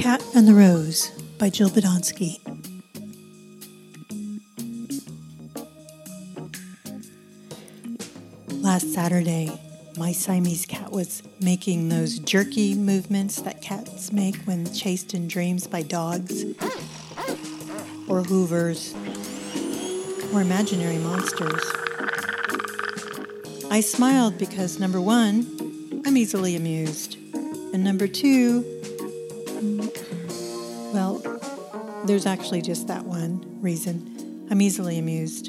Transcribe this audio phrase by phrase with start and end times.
[0.00, 2.38] Cat and the Rose by Jill Badonsky.
[8.62, 9.52] Last Saturday,
[9.98, 15.66] my Siamese cat was making those jerky movements that cats make when chased in dreams
[15.66, 16.44] by dogs,
[18.08, 18.94] or hoovers,
[20.32, 21.62] or imaginary monsters.
[23.70, 27.18] I smiled because number one, I'm easily amused.
[27.74, 28.79] And number two,
[29.60, 31.22] well,
[32.06, 34.46] there's actually just that one reason.
[34.50, 35.48] I'm easily amused.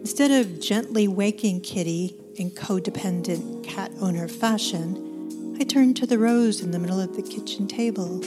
[0.00, 6.60] Instead of gently waking Kitty in codependent cat owner fashion, I turned to the rose
[6.60, 8.22] in the middle of the kitchen table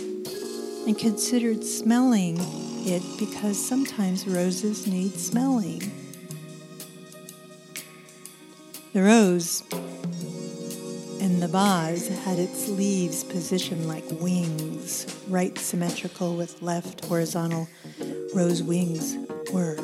[0.88, 2.38] and considered smelling
[2.86, 5.92] it because sometimes roses need smelling.
[8.94, 9.64] The rose
[11.40, 17.68] the vase had its leaves positioned like wings, right symmetrical with left horizontal
[18.34, 19.16] rose wings
[19.54, 19.78] were.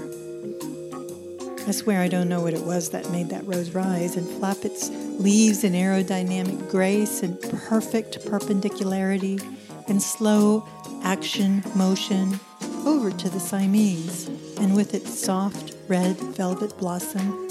[1.68, 4.66] I swear I don't know what it was that made that rose rise and flap
[4.66, 9.40] its leaves in aerodynamic grace and perfect perpendicularity
[9.88, 10.68] and slow
[11.04, 12.40] action motion
[12.86, 14.28] over to the Siamese,
[14.60, 17.50] and with its soft red velvet blossom,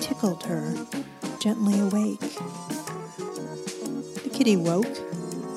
[0.00, 0.74] tickled her
[1.40, 2.20] gently awake.
[4.34, 4.98] Kitty woke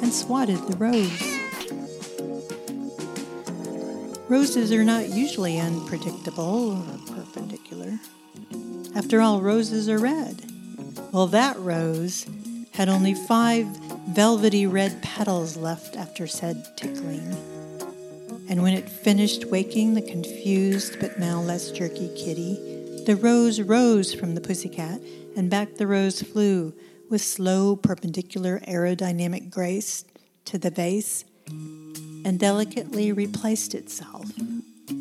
[0.04, 1.38] and swatted the rose.
[4.30, 8.00] Roses are not usually unpredictable or perpendicular.
[8.94, 10.44] After all, roses are red.
[11.12, 12.28] Well, that rose
[12.74, 13.66] had only five
[14.10, 17.36] velvety red petals left after said tickling.
[18.48, 24.14] And when it finished waking the confused but now less jerky kitty, the rose rose
[24.14, 25.02] from the pussycat,
[25.36, 26.74] and back the rose flew
[27.10, 30.06] with slow perpendicular aerodynamic grace
[30.46, 34.32] to the vase and delicately replaced itself.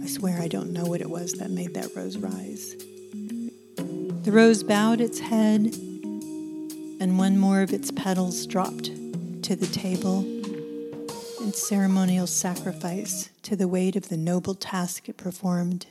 [0.02, 2.76] I swear I don't know what it was that made that rose rise.
[3.76, 5.74] The rose bowed its head,
[7.00, 8.86] and one more of its petals dropped
[9.42, 10.24] to the table
[11.40, 15.86] in ceremonial sacrifice to the weight of the noble task it performed.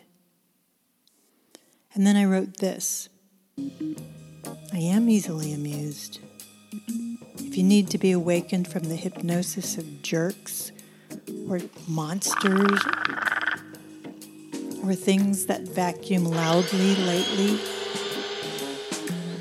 [1.94, 3.08] And then I wrote this
[4.76, 6.20] I am easily amused.
[7.38, 10.74] If you need to be awakened from the hypnosis of jerks,
[11.50, 12.82] or monsters
[14.84, 17.58] or things that vacuum loudly lately.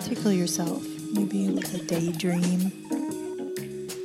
[0.03, 2.71] Tickle yourself, maybe with a daydream.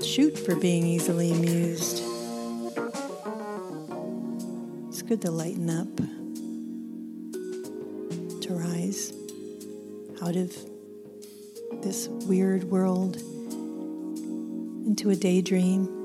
[0.04, 2.02] Shoot for being easily amused.
[4.88, 5.96] It's good to lighten up,
[8.42, 9.14] to rise
[10.24, 10.79] out of
[11.82, 13.18] this weird world
[14.86, 16.00] into a daydream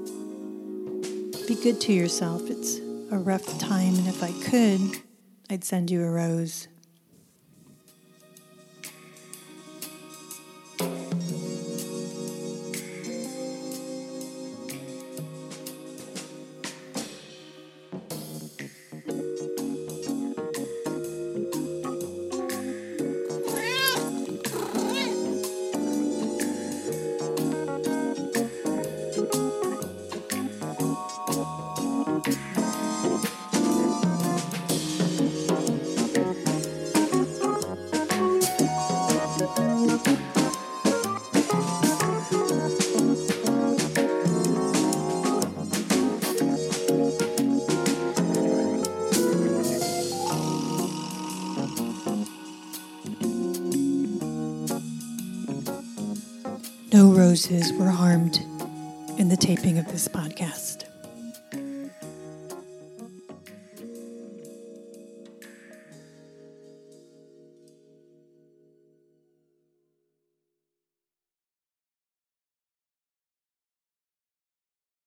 [1.47, 2.49] be good to yourself.
[2.49, 2.79] It's
[3.11, 5.03] a rough time, and if I could,
[5.51, 6.69] I'd send you a rose.
[56.94, 58.37] No roses were harmed
[59.19, 60.84] in the taping of this podcast.